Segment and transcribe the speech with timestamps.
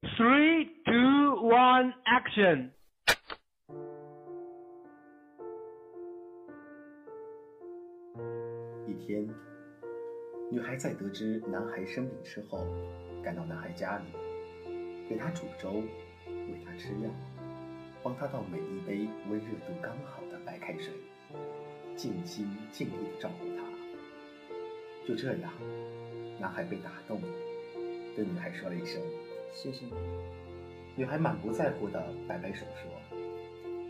[0.00, 2.70] Three, two, one, action.
[8.86, 9.28] 一天，
[10.52, 12.64] 女孩在得知男孩生病之后，
[13.24, 14.04] 赶到男孩家里，
[15.08, 15.82] 给他煮粥，
[16.28, 17.10] 喂他吃药，
[18.00, 20.92] 帮他倒每一杯温热度刚好的白开水，
[21.96, 23.64] 尽心尽力的照顾他。
[25.08, 25.52] 就这样，
[26.38, 27.26] 男孩被打动了，
[28.14, 29.02] 对女孩说了一声
[29.52, 29.92] “谢谢你”。
[30.96, 32.90] 女孩满不在乎的摆摆手说：“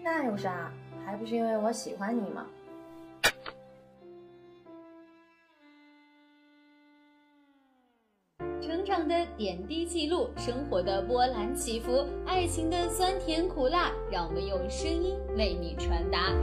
[0.05, 0.73] 那有啥？
[1.07, 2.47] 还不是因为我喜欢你吗？”
[8.61, 16.35] 成长的点滴记录，生活的波澜起伏，爱情的酸甜苦辣，让我们用声音为你传达。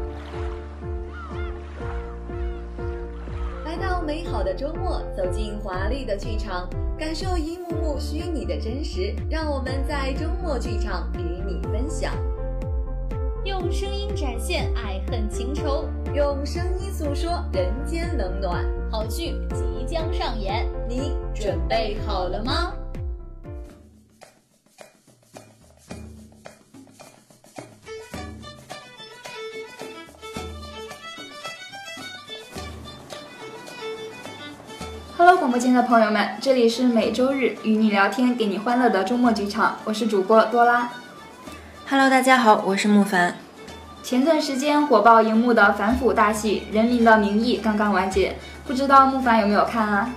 [4.06, 9.16] 美好的周末，走进华丽的剧场，感受一幕幕虚拟的真实。
[9.32, 12.14] 让我们在周末剧场与你分享，
[13.44, 18.64] 用声音展现爱恨情仇，用声音诉说人间冷暖。
[18.92, 22.75] 好剧即将上演，你准备好了吗
[35.18, 40.90] ？Hello，广播间的朋友们，这里是每周日与你聊天、给你欢乐的周末剧场，我是主播多拉。
[41.90, 43.36] Hello，大家好，我是木凡。
[44.04, 48.36] 前段时间火爆荧幕的反腐大戏《人民的名义》刚刚完结，
[48.68, 50.10] 不知道木凡有没有看啊？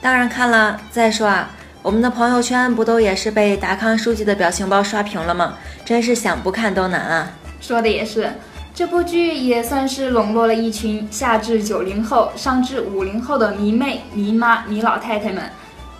[0.00, 0.80] 当然看了。
[0.92, 1.50] 再说啊，
[1.82, 5.54] 我们的朋友圈不都也是被达康书记的表情包刷屏了吗？
[5.84, 7.32] 真是想不看都难啊！
[7.60, 8.30] 说的也是，
[8.76, 15.50] 这部剧也算是笼络了一群下至九零后、上至五零后的迷妹、迷妈、迷老太太们。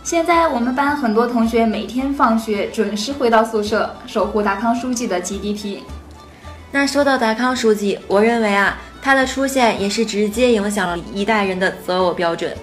[0.04, 5.78] 现在我们班很多同学每天放学准时回到宿舍，守护达康书记的 GDP。
[6.70, 12.54] 那说到达康书记，我认为啊，他的出现也是直接影响了一代人的择偶标准。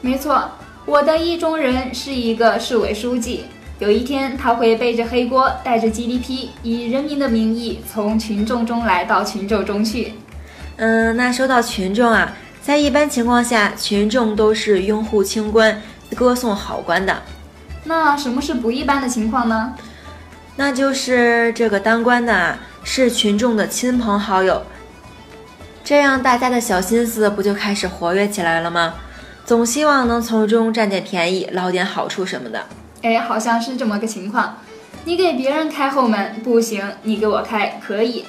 [0.00, 0.50] 没错，
[0.84, 3.44] 我的意中人是一个市委书记。
[3.80, 10.12] 有一天，他会背着黑锅，带着 GDP，以人民的名义从群众中来到群众中去。
[10.76, 15.80] 嗯，那说到群众啊，在一般情况下，群众都是拥护清官、
[16.14, 17.22] 歌颂好官的。
[17.84, 19.74] 那什么是不一般的情况呢？
[20.56, 22.58] 那就是这个当官的啊。
[22.82, 24.62] 是群众的亲朋好友，
[25.84, 28.94] 这样大家的小心思不就开始活跃起来了吗？
[29.44, 32.64] 总希望能从中占点便宜，捞点好处什么的。
[33.02, 34.58] 哎，好像是这么个情况。
[35.04, 38.24] 你给别人开后门不行，你给我开可以。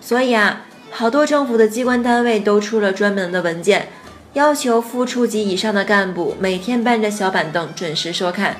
[0.00, 3.88] 所以啊，好多政府的机关单位都出了专门的文件，
[4.34, 8.56] 要求副处级以上的干部每天搬着小板凳准时收看，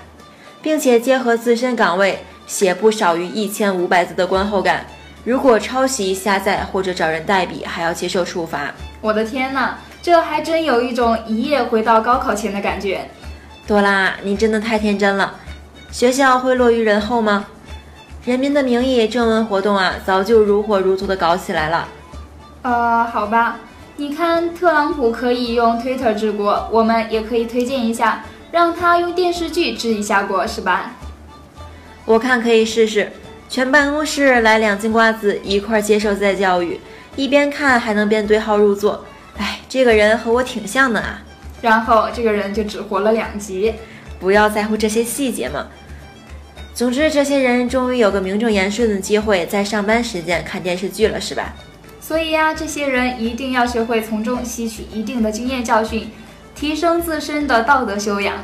[0.63, 2.21] 并且结合自身岗位。
[2.47, 4.85] 写不少于一千五百字的观后感，
[5.25, 8.75] 如果抄袭、下载或者找人代笔，还要接受处罚。
[9.01, 13.09] 我的天哪，这还真有一种一夜回到高考前的感觉。
[13.67, 15.35] 多拉，你真的太天真了。
[15.91, 17.47] 学校会落于人后吗？
[18.25, 21.89] 人民的名义征文活动啊，早就如火如荼的搞起来了。
[22.63, 23.59] 呃，好吧，
[23.97, 30.93] 你看特朗普可以用 Twitter 治国，我们也可以推荐一下，让他用电视剧治一下国，是吧？
[32.05, 33.13] 我看可以试试，
[33.49, 36.81] 全办公室来两斤瓜子一块接受再教育，
[37.17, 39.05] 一边看还能边对号入座。
[39.39, 41.23] 哎，这个人和我挺像的啊。
[41.65, 43.73] 然后这个人就只活了两集，
[44.21, 45.67] 不要在乎这些细节嘛。
[46.75, 51.55] 总之，这些人终于有个名正言顺的机会在上班时间看电视剧了，是吧？
[52.03, 56.11] 所以呀，这些人一定要学会从中吸取一定的经验教训，
[56.55, 58.37] 提升自身的道德修养。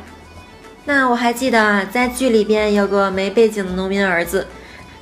[0.87, 4.47] 那我还记得啊，在剧里边有个没背景的农民儿子，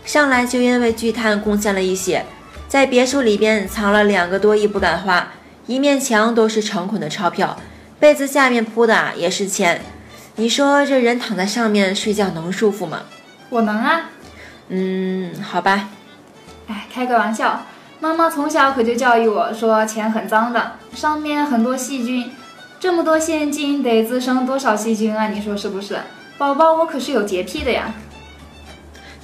[0.04, 2.24] 上来就因为巨炭贡献了一些，
[2.66, 5.28] 在别墅里边藏了两个多亿不敢花，
[5.68, 7.56] 一面墙都是成捆的钞票，
[8.00, 9.80] 被子下面铺的也是钱。
[10.36, 13.00] 你说这人躺在上面睡觉能舒服吗？
[13.50, 14.10] 我能啊。
[14.68, 15.88] 嗯，好吧。
[16.68, 17.66] 哎，开个玩笑，
[17.98, 22.30] 妈妈从小可就教育我说钱很脏的，上面很多细菌。
[22.78, 25.26] 这么多现金得滋生多少细菌啊？
[25.28, 25.98] 你说是不是？
[26.36, 27.92] 宝宝，我可是有洁癖的呀。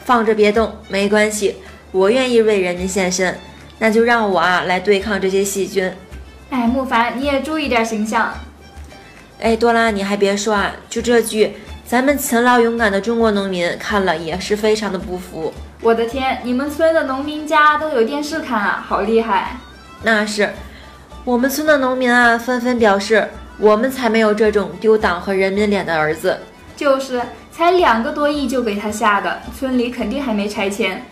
[0.05, 1.55] 放着别动，没关系，
[1.93, 3.39] 我愿意为人民献身，
[3.79, 5.93] 那就让我啊来对抗这些细菌。
[6.51, 8.35] 哎，木凡，你也注意点形象。
[9.41, 11.55] 哎，多拉，你还别说啊，就这句，
[11.87, 15.53] 咱们勤劳勇敢的中国农民看了也是非常的不服。
[15.81, 19.59] 我的天，你们村的农民家都有电视看啊，好厉害！
[20.03, 20.51] 那是，
[21.25, 23.29] 我们村的农民啊纷纷表示。
[23.57, 26.41] 我们才没有这种丢党和人民脸的儿子。
[26.75, 27.23] 就是
[27.53, 31.07] 才两个多亿就给他吓的，村里肯定还没拆迁。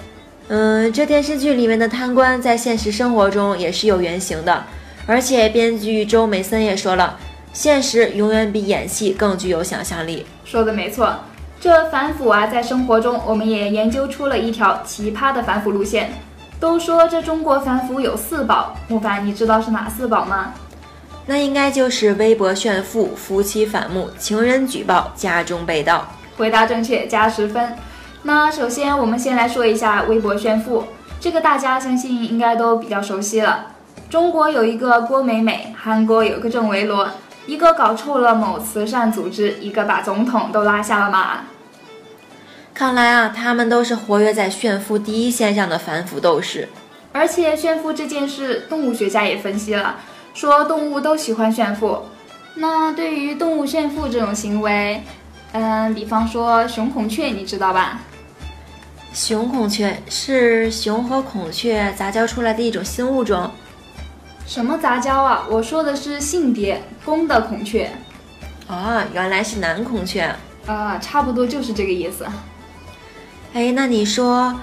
[0.48, 4.64] 嗯，这电视剧里面的贪官在现实生活中也是有原型的，
[5.06, 7.16] 而且编剧周美森也说了，
[7.52, 10.26] 现实永远比演戏更具有想象力。
[10.44, 11.14] 说的没错，
[11.60, 16.12] 这反腐啊，在生活中我们也研究出了一条奇葩的反腐路线。
[16.58, 20.54] 都说这中国反腐有四宝，木凡，你知道是哪四宝吗？
[21.26, 26.06] 那应该就是微博炫富、夫妻反目、情人举报、家中被盗。
[26.37, 27.76] 回答正确，加十分。
[28.22, 30.84] 那首先我们先来说一下微博炫富，
[31.20, 33.66] 这个大家相信应该都比较熟悉了。
[34.08, 37.08] 中国有一个郭美美，韩国有个郑维罗，
[37.47, 41.41] 一个搞臭了某慈善组织，一个把总统都拉下了马。
[42.75, 46.69] 看来啊，他们都是活跃在炫富第一线上的反腐斗士。
[47.12, 49.97] 而且炫富这件事，动物学家也分析了，
[50.33, 52.06] 说动物都喜欢炫富。
[52.55, 55.03] 那对于动物炫富这种行为，
[55.53, 58.00] 嗯，比方说雄孔雀，你知道吧？
[59.12, 63.50] 雄孔雀是熊和孔雀杂交出来的一种新物种。
[64.47, 65.44] 什么杂交啊？
[65.50, 67.91] 我说的是性别，公的孔雀。
[68.69, 70.35] 啊，原来是男孔雀。
[70.67, 72.27] 啊，差不多就是这个意思。
[73.55, 74.55] 哎，那你说，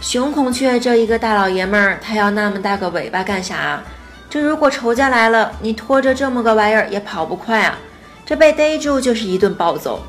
[0.00, 3.82] 雄孔雀这一个大老爷们儿，他要那么大个尾巴干啥？
[4.28, 7.78] 这如果仇家来了，你拖着这么个玩意儿也跑不快啊！
[8.24, 10.00] 这被逮住就是一顿暴揍。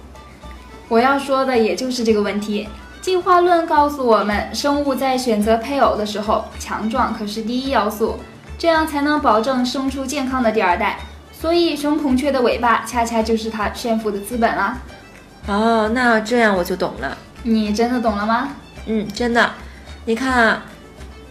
[0.88, 2.68] 我要说的也就是这个问题。
[3.02, 8.20] 进化论告诉我们，生物在选择配偶的时候，强壮可是第一要素，
[8.62, 11.00] 这样才能保证生出健康的第二代。
[11.31, 14.78] 所以，雄孔雀的尾巴恰恰就是它炫富的资本啊！
[15.48, 17.18] 哦，那这样我就懂了。
[17.42, 18.50] 你真的懂了吗？
[18.86, 19.54] 嗯，真的。
[20.06, 20.66] 你看啊，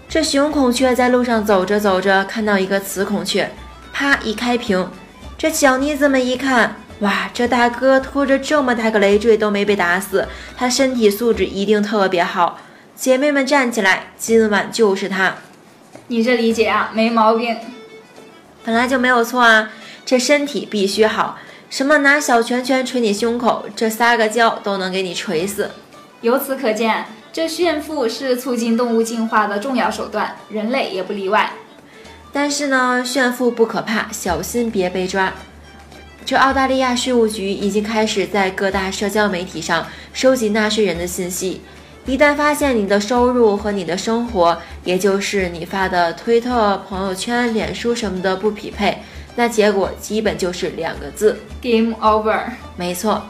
[0.08, 3.52] 这雄孔雀在路上走着走着，看到一个雌孔雀，
[3.92, 4.90] 啪一开屏，
[5.38, 12.58] 这小妮子们一看，哇，这大哥拖着这么大个累赘都没被打死，他身体素质一定特别好。
[12.96, 15.34] 姐妹们站起来，今晚就是他。
[16.10, 17.56] 你这理解啊，没毛病。
[18.64, 19.70] 本来就没有错啊，
[20.04, 21.38] 这身体必须好。
[21.70, 25.70] 什么拿小拳拳捶你胸口，这撒个娇都能给你捶死。
[26.22, 31.52] 由此可见，这炫富是促进动物进化的重要手段，人类也不例外。
[32.32, 35.32] 但是呢，炫富不可怕，小心别被抓。
[36.26, 41.60] 这澳大利亚税务局已经开始在各大社交媒体上收集纳税人的信息，
[42.06, 48.98] 一旦发现你的收入和你的生活，也就是你发的推特、朋友圈、脸书什么的不匹配，
[49.36, 52.40] 那结果基本就是两个字：game over。
[52.76, 53.22] 没错。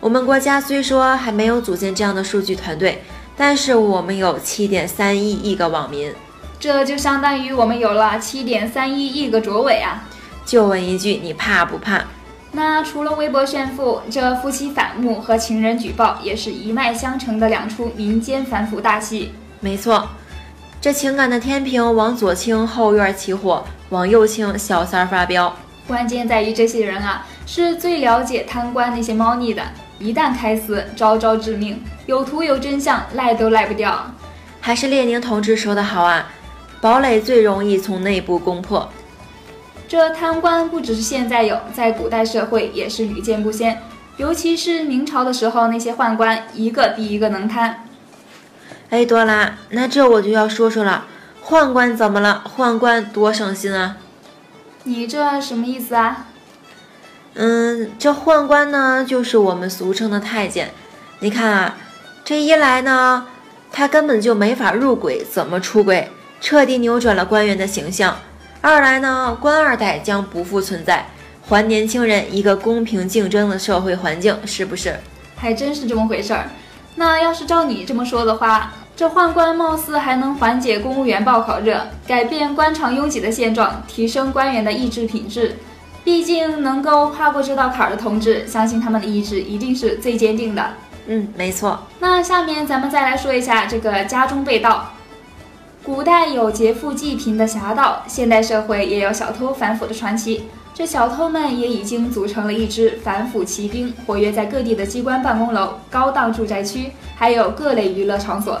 [0.00, 3.02] 我们国家虽说还没有组建这样的数据团队，
[3.36, 6.12] 但是我们有七点三一亿个网民，
[6.60, 10.06] 这就相当于我们有了七点三一亿个卓伟啊！
[10.44, 12.04] 就问一句，你怕不怕？
[12.56, 19.32] 那除了微博炫富，这夫妻反目和情人举报也是一脉相承的两出民间反腐大戏。
[19.58, 20.08] 没错，
[20.80, 25.52] 这情感的天平往左倾，后院起火；往右倾，小三儿发飙。
[25.88, 29.60] 关键在于这些人啊，是最了解贪官那些猫腻的。
[29.98, 34.08] 一旦开撕，招招致命，有图有真相，赖都赖不掉。
[34.60, 36.30] 还是列宁同志说的好啊，
[36.80, 38.88] 堡垒最容易从内部攻破。
[39.94, 43.80] 这贪官不只是现在有，在古代社会也是屡见不鲜。
[44.16, 47.86] 尤其是明朝的时候，那些宦官一个比一个能贪。
[48.90, 51.06] 哎，多拉，那这我就要说说了，
[51.44, 52.42] 宦官怎么了？
[52.56, 53.98] 宦官多省心啊！
[54.82, 56.26] 你这什么意思啊？
[57.34, 60.72] 嗯，这宦官呢，就是我们俗称的太监。
[61.20, 61.76] 你看啊，
[62.24, 63.28] 这一来呢，
[63.70, 66.10] 他根本就没法入轨，怎么出轨？
[66.40, 68.18] 彻底扭转了官员的形象。
[68.64, 71.04] 二来呢，官二代将不复存在，
[71.46, 74.98] 还年轻人一个公平竞争的社会环境，是不是？
[75.36, 76.48] 还真是这么回事儿。
[76.94, 85.56] 那要是照你这么说的话，这宦官貌似还能缓解公务员报考热，改变官场拥挤的现状，提升官员的意志品质。
[86.02, 90.70] 毕竟能够跨过这道坎儿的同志，相信他们的意志一定是最坚定的。
[91.08, 91.86] 嗯，没错。
[91.98, 94.90] 那下面咱们再来说一下这个家中被盗。
[95.84, 100.48] 古代有劫富济贫的侠盗，现代社会也有小偷反腐的传奇。
[100.72, 108.58] 这小偷们也已经组成了一支反腐骑兵，活跃在各地的机关办公楼、高档住宅区，还有各类娱乐场所。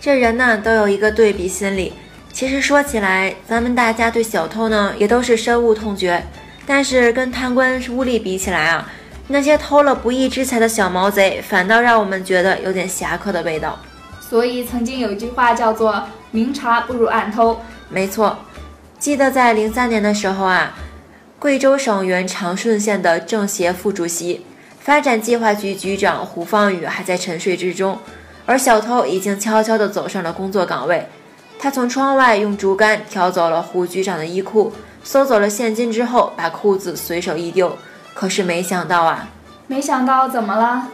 [0.00, 1.92] 这人呢，都有一个对比心理。
[2.32, 6.20] 其实说起来，咱们大家对小偷呢也都是深恶痛绝，
[6.66, 8.90] 但是跟贪官污吏比起来啊，
[9.28, 13.78] 那些偷了不义之财的小毛贼，反倒让我们觉得有点侠客的味道。
[14.30, 17.60] 所以曾经有一句话叫做“明察不如暗偷”。
[17.90, 18.38] 没错，
[18.96, 20.72] 记得在零三年的时候啊，
[21.40, 24.46] 贵州省原长顺县的政协副主席、
[24.78, 27.98] 发展计划局局长胡方宇还在沉睡之中，
[28.46, 31.08] 而小偷已经悄悄地走上了工作岗位。
[31.58, 34.72] 他从窗外用竹竿挑走了胡局长的衣裤，
[35.02, 37.76] 搜走了现金之后，把裤子随手一丢。
[38.14, 39.28] 可是没想到啊，
[39.66, 40.88] 没想到怎么了？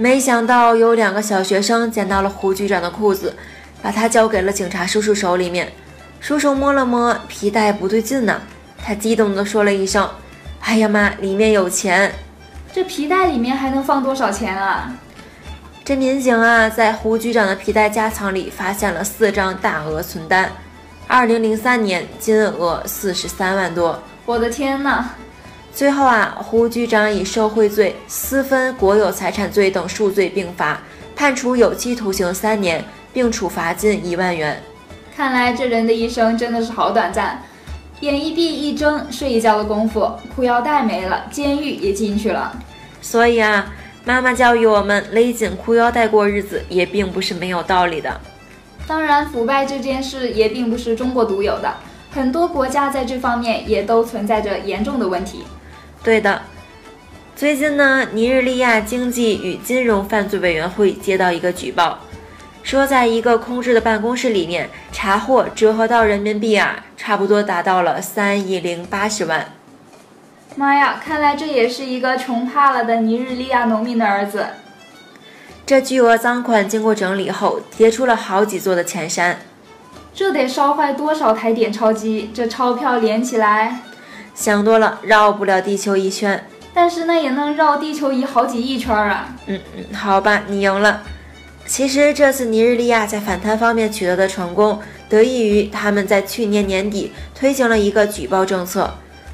[0.00, 3.36] 没想到有两个小学生捡到了胡局长的裤子，
[3.82, 5.70] 把它交给了警察叔叔手里面。
[6.20, 8.40] 叔叔摸了摸皮带，不对劲呢。
[8.82, 10.08] 他激动地说了一声
[10.64, 12.10] ：“哎呀妈，里面有钱！
[12.72, 14.90] 这皮带里面还能放多少钱啊？”
[15.84, 20.50] 这民警啊，在胡局长的皮带夹层里发现了四张大额存单，
[21.06, 24.02] 二零零三年金额四十三万多。
[24.24, 25.10] 我的天哪！
[25.72, 30.80] 最后啊，胡局长以受贿罪、私分国有财产罪等数罪并罚，
[31.16, 34.62] 判处有期徒刑三年，并处罚金一万元。
[35.16, 37.42] 看来这人的一生真的是好短暂，
[38.00, 42.52] 眼一闭一睁，睡一觉的功夫，裤腰带没了，监狱也进去了。
[43.00, 43.72] 所以啊，
[44.04, 48.20] 妈妈教育我们勒紧裤腰带过日子，也并不是没有道理的。
[48.86, 51.74] 当然，腐败这件事也并不是中国独有的，
[52.10, 55.44] 很多国家在这方面也都存在着严重的问题。
[56.02, 56.42] 对的，
[57.36, 61.98] 最近呢，尼日利亚经济与金融犯罪委员会接到一个举报，
[62.62, 69.52] 说在一个空置的办公室里面查获折合到人民币啊，差不多达到了三亿零八十万。
[70.56, 74.46] 妈呀，看来这也是一个穷怕了的尼日利亚农民的儿子。
[75.64, 79.38] 这巨额赃款经过整理后，叠出了好几座的钱山。
[80.20, 82.30] 这得烧坏多少台点钞机？
[82.34, 83.80] 这钞票连起来。
[84.34, 89.34] 想多了，绕不了地球一圈，但是那也能绕地球仪好几亿圈啊！
[89.46, 91.00] 嗯嗯，好吧，你赢了。
[91.64, 98.92] 其实这次尼日利亚在反贪方面取得的成功，得益于他们在去年年底推行了一个举报政策，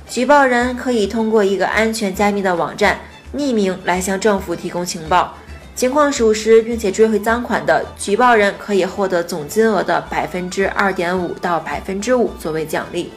[0.08, 3.00] 举报人可以通过一个安全加密的网站
[3.34, 5.34] 匿名来向政府提供情报，
[5.76, 13.12] 情况属实并且追回赃款的举报人可以获得总金额的百分之二点五到百分之五作为奖励。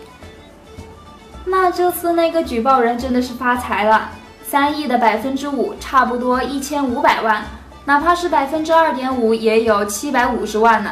[1.46, 4.12] 那这次那个举报人真的是发财了，
[4.46, 7.46] 三亿的百分之五，差不多一千五百万，
[7.86, 10.92] 哪怕是百分之二点五，也有七百五十万呢。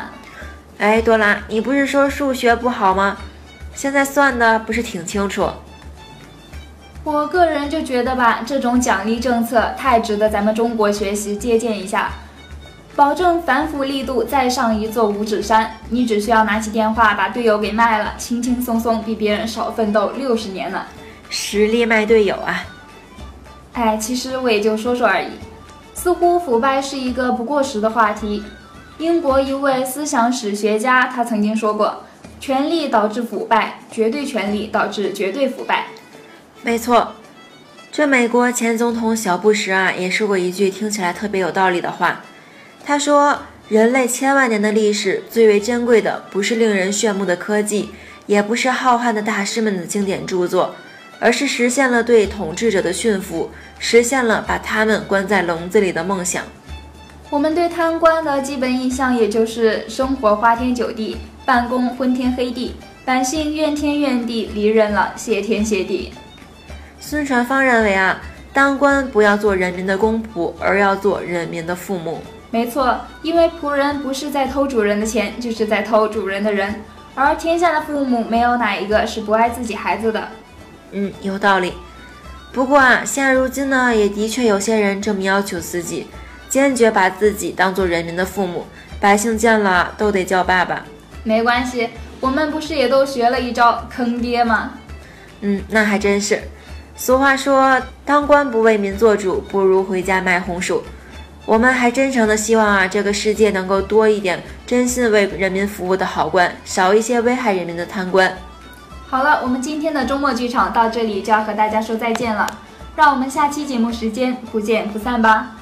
[0.77, 3.17] 哎，多拉，你不是说数学不好吗？
[3.75, 5.47] 现在算的不是挺清楚？
[7.07, 12.11] 我个人就觉得吧，这种奖励政策太值得咱们中国学习借鉴一下。
[12.97, 20.81] 保证反腐力度再上一座五指山，你只需要拿起电话把队友给卖了，轻轻松松比别人少奋斗六十年呢。
[21.29, 22.65] 实力卖队友啊！
[23.71, 25.29] 哎，其实我也就说说而已。
[25.93, 28.43] 似乎腐败是一个不过时的话题。
[28.97, 32.03] 英国一位思想史学家他曾经说过
[32.41, 35.85] ：“权力导致腐败，绝对权力导致绝对腐败。”
[36.67, 37.13] 没错，
[37.93, 42.25] 这美国前总统小布什啊也说过一句听起来特别有道理的话。
[42.85, 47.91] 他说：“人类千万年的历史，最为珍贵的不是令人炫目的科技，
[48.25, 50.75] 也不是浩瀚的大师们的经典著作，
[51.21, 56.43] 而是实现了对统治者的驯服，实现了把他们关在笼子里的梦想。”
[57.31, 66.11] 我们对贪官的基本印象，也就是生活花天酒地，办公昏天黑地，百姓怨天怨地，离人了谢天谢地。
[67.09, 68.19] 孙传芳认为啊，
[68.51, 72.21] 当官不要做人民的公仆，而要做人民的父母。
[72.51, 76.83] 没错，因为仆人不是在偷主人的钱，就是在偷主人的人。
[77.15, 80.27] 而天下的父母，没有哪一个是不爱自己孩子的。
[80.91, 81.75] 嗯，有道理。
[82.51, 86.07] 不过啊，现如今呢，也的确有些人这么要求自己，
[86.49, 88.65] 坚决把自己当做人民的父母，
[88.99, 90.83] 百姓见了都得叫爸爸。
[91.23, 91.87] 没关系，
[92.19, 94.73] 我们不是也都学了一招坑爹吗？
[95.39, 96.41] 嗯，那还真是。
[96.99, 100.83] 俗话说，当官不为民做主，不如回家卖红薯。
[101.45, 108.35] 我们还真诚的希望啊，这个世界能够多一点真心为人民服务的好官，少一些危害人民的贪官。
[109.07, 112.47] 好了，我们今天的周末剧场到这里就要和大家说再见了，
[112.95, 115.56] 让我们下期节目时间不见不散吧。